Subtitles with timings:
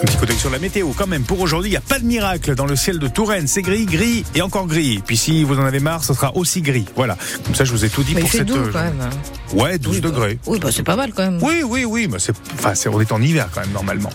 [0.00, 1.24] Un petit coup d'œil sur la météo quand même.
[1.24, 3.48] Pour aujourd'hui, il n'y a pas de miracle dans le ciel de Touraine.
[3.48, 5.02] C'est gris, gris et encore gris.
[5.04, 6.84] Puis si vous en avez marre, ce sera aussi gris.
[6.94, 7.16] Voilà.
[7.44, 8.46] Comme ça, je vous ai tout dit Mais il pour fait cette.
[8.46, 9.10] doux euh, quand même.
[9.54, 10.38] Ouais, 12 degrés.
[10.46, 11.42] Oui, bah c'est pas mal quand même.
[11.42, 12.06] Oui, oui, oui.
[12.10, 14.10] Mais c'est, enfin, c'est, on est en hiver quand même normalement.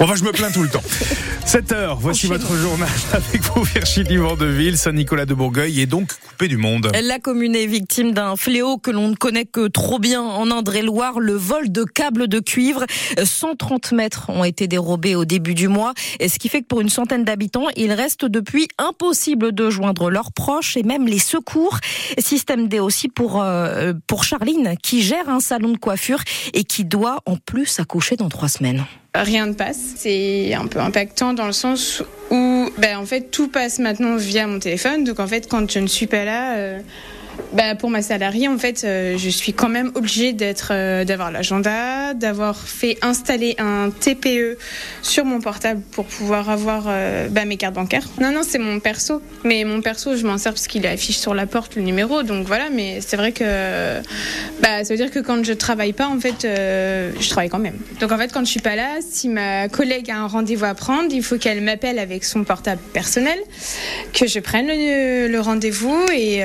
[0.00, 0.82] Enfin, je me plains tout le temps.
[1.46, 1.98] 7 heures.
[2.00, 6.90] Voici votre journal avec vous, Virginie Vandeville, Saint-Nicolas de Bourgueil est donc coupé du monde.
[7.02, 11.20] La commune est victime d'un fléau que l'on ne connaît que trop bien en Indre-et-Loire,
[11.20, 12.84] le vol de câbles de cuivre.
[13.22, 16.88] 130 mètres ont été dérobés au début du mois, ce qui fait que pour une
[16.88, 21.78] centaine d'habitants, il reste depuis impossible de joindre leurs proches et même les secours.
[22.18, 26.22] Système D aussi pour, euh, pour Charline, qui gère un salon de coiffure
[26.54, 28.84] et qui doit en plus accoucher dans trois semaines.
[29.14, 29.78] Rien ne passe.
[29.96, 34.46] C'est un peu impactant dans le sens où, ben, en fait, tout passe maintenant via
[34.46, 35.04] mon téléphone.
[35.04, 36.80] Donc, en fait, quand je ne suis pas là, euh,
[37.52, 41.30] ben, pour ma salariée, en fait, euh, je suis quand même obligée d'être, euh, d'avoir
[41.30, 44.58] l'agenda, d'avoir fait installer un TPE
[45.02, 48.04] sur mon portable pour pouvoir avoir euh, ben, mes cartes bancaires.
[48.20, 49.22] Non, non, c'est mon perso.
[49.44, 52.22] Mais mon perso, je m'en sers parce qu'il affiche sur la porte le numéro.
[52.22, 53.44] Donc voilà, mais c'est vrai que
[54.60, 57.78] bah, ça veut dire que quand je travaille pas, en fait, je travaille quand même.
[58.00, 60.74] Donc en fait, quand je suis pas là, si ma collègue a un rendez-vous à
[60.74, 63.38] prendre, il faut qu'elle m'appelle avec son portable personnel,
[64.12, 66.42] que je prenne le, rendez-vous et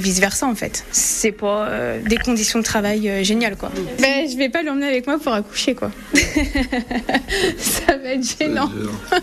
[0.00, 0.84] vice versa en fait.
[0.90, 3.70] C'est pas euh, des conditions de travail euh, géniales quoi.
[4.00, 5.90] Ben, je vais pas l'emmener avec moi pour accoucher quoi.
[7.58, 8.70] ça va être gênant.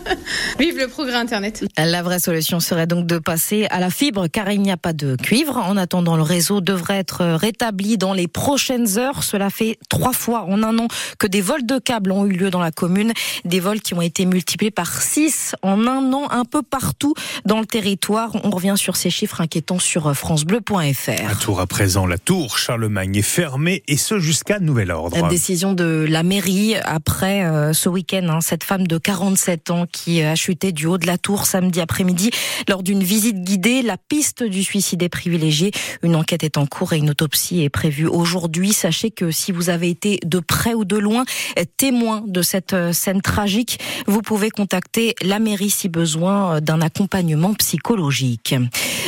[0.59, 1.66] Vive le progrès internet.
[1.78, 4.94] La vraie solution serait donc de passer à la fibre car il n'y a pas
[4.94, 5.58] de cuivre.
[5.58, 9.23] En attendant, le réseau devrait être rétabli dans les prochaines heures.
[9.23, 10.88] Cela fait trois fois en un an
[11.20, 13.14] que des vols de câbles ont eu lieu dans la commune.
[13.45, 17.14] Des vols qui ont été multipliés par six en un an un peu partout
[17.45, 18.31] dans le territoire.
[18.44, 20.14] On revient sur ces chiffres inquiétants sur À
[20.68, 21.40] francebleu.fr.
[21.40, 25.18] Tours à présent, la tour Charlemagne est fermée et ce jusqu'à nouvel ordre.
[25.18, 29.86] La décision de la mairie après euh, ce week-end, hein, cette femme de 47 ans
[29.92, 32.32] qui a chuté du haut de la tour samedi après-midi
[32.68, 33.82] lors d'une visite guidée.
[33.82, 35.72] La piste du suicide est privilégiée.
[36.04, 38.73] Une enquête est en cours et une autopsie est prévue aujourd'hui.
[38.73, 41.23] Sachez que si vous avez été de près ou de loin
[41.78, 46.82] témoin de cette euh, scène tragique, vous pouvez contacter la mairie si besoin euh, d'un
[46.82, 48.55] accompagnement psychologique.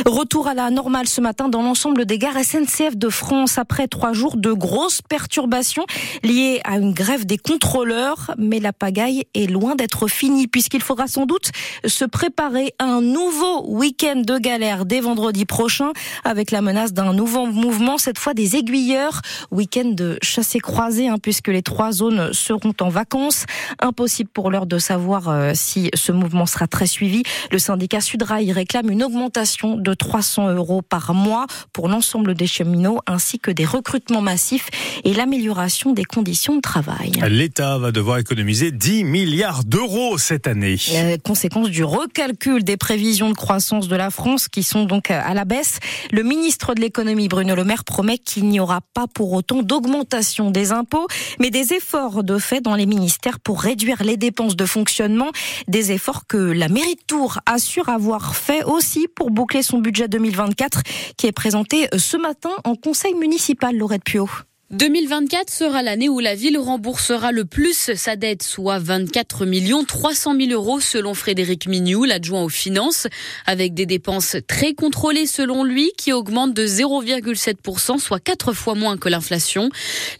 [0.05, 4.13] Retour à la normale ce matin dans l'ensemble des gares SNCF de France après trois
[4.13, 5.85] jours de grosses perturbations
[6.23, 8.31] liées à une grève des contrôleurs.
[8.37, 11.51] Mais la pagaille est loin d'être finie puisqu'il faudra sans doute
[11.85, 15.91] se préparer à un nouveau week-end de galère dès vendredi prochain
[16.23, 19.21] avec la menace d'un nouveau mouvement, cette fois des aiguilleurs.
[19.51, 23.45] Week-end de chassé croisé hein, puisque les trois zones seront en vacances.
[23.81, 27.23] Impossible pour l'heure de savoir euh, si ce mouvement sera très suivi.
[27.51, 31.38] Le syndicat Sudrail réclame une augmentation de 300 euros par mois
[31.73, 34.69] pour l'ensemble des cheminots ainsi que des recrutements massifs
[35.03, 37.11] et l'amélioration des conditions de travail.
[37.29, 40.77] L'État va devoir économiser 10 milliards d'euros cette année.
[41.23, 45.45] Conséquence du recalcul des prévisions de croissance de la France qui sont donc à la
[45.45, 45.79] baisse.
[46.11, 50.51] Le ministre de l'économie Bruno Le Maire promet qu'il n'y aura pas pour autant d'augmentation
[50.51, 51.07] des impôts,
[51.39, 55.29] mais des efforts de fait dans les ministères pour réduire les dépenses de fonctionnement,
[55.67, 60.07] des efforts que la mairie de Tours assure avoir fait aussi pour boucler son budget
[60.07, 60.81] 2024
[61.19, 64.29] qui est présenté ce matin en conseil municipal Laurette Pio.
[64.71, 70.35] 2024 sera l'année où la ville remboursera le plus sa dette, soit 24 millions 300
[70.39, 73.07] 000 euros selon Frédéric Mignoux, l'adjoint aux finances,
[73.47, 78.95] avec des dépenses très contrôlées selon lui qui augmentent de 0,7%, soit quatre fois moins
[78.95, 79.71] que l'inflation.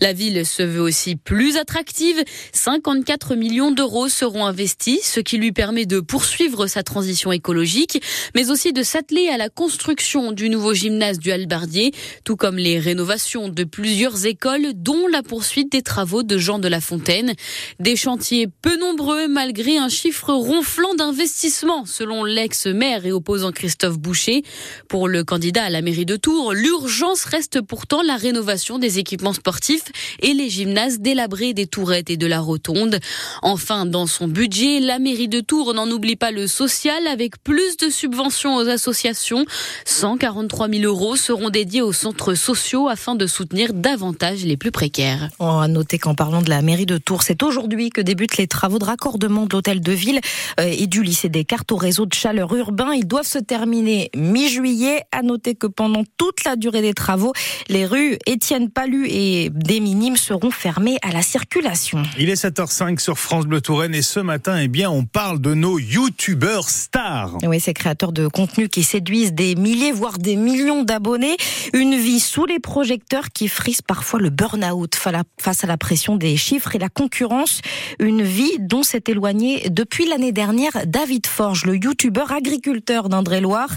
[0.02, 2.24] La ville se veut aussi plus attractive.
[2.52, 8.02] 54 millions d'euros seront investis, ce qui lui permet de poursuivre sa transition écologique,
[8.34, 11.92] mais aussi de s'atteler à la construction du nouveau gymnase du Halbardier,
[12.24, 14.39] tout comme les rénovations de plusieurs écoles
[14.74, 17.34] dont la poursuite des travaux de Jean de La Fontaine.
[17.80, 24.44] Des chantiers peu nombreux malgré un chiffre ronflant d'investissement, selon l'ex-maire et opposant Christophe Boucher.
[24.88, 29.34] Pour le candidat à la mairie de Tours, l'urgence reste pourtant la rénovation des équipements
[29.34, 29.86] sportifs
[30.22, 33.00] et les gymnases délabrés des tourettes et de la rotonde.
[33.42, 37.76] Enfin, dans son budget, la mairie de Tours n'en oublie pas le social avec plus
[37.76, 39.46] de subventions aux associations.
[39.84, 45.30] 143 000 euros seront dédiés aux centres sociaux afin de soutenir davantage les plus précaires.
[45.40, 48.48] On a noté qu'en parlant de la mairie de Tours, c'est aujourd'hui que débutent les
[48.48, 50.20] travaux de raccordement de l'hôtel de ville
[50.60, 52.94] euh, et du lycée des cartes au réseau de chaleur urbain.
[52.94, 55.04] Ils doivent se terminer mi-juillet.
[55.12, 57.34] À noter que pendant toute la durée des travaux,
[57.70, 62.04] les rues Étienne Palu et des Minimes seront fermées à la circulation.
[62.18, 65.54] Il est 7h05 sur France Bleu Touraine et ce matin, eh bien, on parle de
[65.54, 67.38] nos youtubeurs stars.
[67.44, 71.38] Oui, ces créateurs de contenu qui séduisent des milliers, voire des millions d'abonnés.
[71.74, 76.38] Une vie sous les projecteurs qui frise parfois le burn-out face à la pression des
[76.38, 77.62] chiffres et la concurrence.
[78.00, 83.76] Une vie dont s'est éloigné depuis l'année dernière David Forge, le youtubeur agriculteur d'Indre-et-Loire,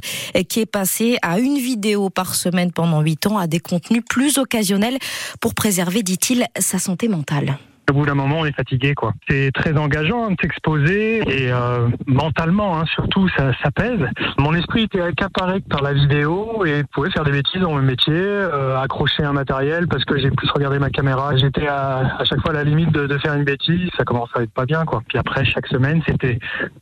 [0.49, 4.39] qui est passé à une vidéo par semaine pendant huit ans à des contenus plus
[4.39, 4.99] occasionnels
[5.41, 7.59] pour préserver, dit-il, sa santé mentale.
[7.93, 9.13] Au bout d'un moment, on est fatigué, quoi.
[9.29, 14.01] C'est très engageant de s'exposer et euh, mentalement, hein, surtout, ça, pèse.
[14.39, 18.15] Mon esprit était accaparé par la vidéo et pouvait faire des bêtises dans mon métier,
[18.17, 21.37] euh, accrocher un matériel parce que j'ai plus regardé ma caméra.
[21.37, 23.91] J'étais à, chaque fois à la limite de, faire une bêtise.
[23.99, 25.03] Ça commençait à être pas bien, quoi.
[25.07, 26.39] Puis après, chaque semaine, c'était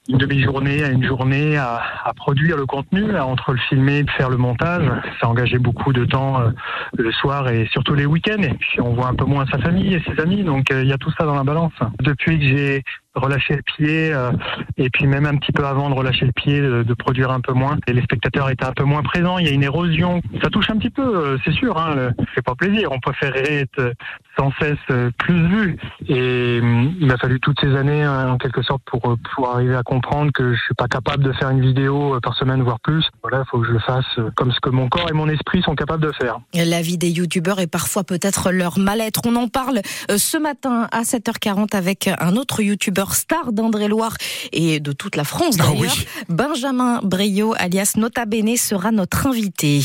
[0.09, 1.83] une demi-journée à une journée à,
[2.15, 4.89] produire le contenu, entre le filmer et faire le montage.
[5.21, 6.51] Ça engageait beaucoup de temps euh,
[6.97, 8.43] le soir et surtout les week-ends.
[8.43, 10.93] Et puis on voit un peu moins sa famille et ses amis, donc il y
[10.93, 11.73] a tout ça dans la balance.
[12.00, 12.82] Depuis que j'ai
[13.15, 14.31] relâché le pied, euh,
[14.77, 17.53] et puis même un petit peu avant de relâcher le pied, de, produire un peu
[17.53, 20.21] moins, et les spectateurs étaient un peu moins présents, il y a une érosion.
[20.43, 22.91] Ça touche un petit peu, euh, c'est sûr, hein, le, fait pas plaisir.
[22.93, 23.95] On préférerait être
[24.39, 25.79] sans cesse euh, plus vu.
[26.09, 30.31] Et il m'a fallu toutes ces années, en quelque sorte, pour, pour arriver à comprendre
[30.33, 33.09] que je suis pas capable de faire une vidéo par semaine, voire plus.
[33.23, 34.06] Voilà, il faut que je le fasse
[34.37, 36.39] comme ce que mon corps et mon esprit sont capables de faire.
[36.55, 39.23] La vie des youtubeurs est parfois peut-être leur mal-être.
[39.27, 44.17] On en parle ce matin à 7h40 avec un autre youtubeur star d'Indre-et-Loire
[44.52, 45.81] et de toute la France d'ailleurs.
[45.81, 46.06] Oui.
[46.29, 49.82] Benjamin Brio, alias Nota Bene, sera notre invité.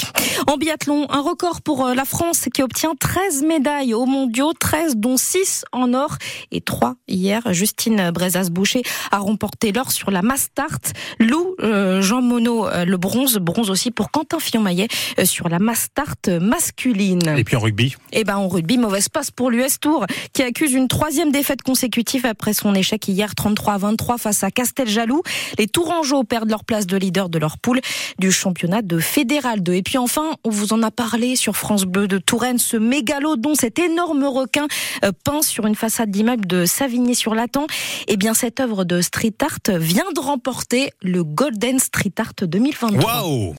[0.48, 5.18] En biathlon, un record pour la France qui obtient 13 médailles aux mondiaux, 13 dont
[5.18, 6.18] 6 en or
[6.52, 7.42] et 3 hier.
[7.54, 10.80] Justine Brezas-Boucher a remporté l'or sur la Mastart.
[11.20, 14.88] Lou euh, Jean Monod euh, le bronze, bronze aussi pour Quentin Fillon-Maillet
[15.20, 17.36] euh, sur la Mastart masculine.
[17.38, 20.74] Et puis en rugby Eh ben en rugby, mauvaise passe pour l'US Tour qui accuse
[20.74, 25.22] une troisième défaite consécutive après son échec hier 33-23 face à Casteljaloux.
[25.58, 27.82] Les Tourangeaux perdent leur place de leader de leur poule
[28.20, 29.74] du championnat de Fédéral 2.
[29.74, 33.56] Et puis enfin, on vous en a parlé sur France Bleu de Touraine, ce mégalodon,
[33.56, 34.68] cet énorme requin
[35.24, 37.68] peint sur une façade d'immeuble de Savigny-sur-Latan.
[38.08, 43.04] Eh bien, cette œuvre de street art vient de remporter le Golden Street Art 2023.
[43.04, 43.54] Waouh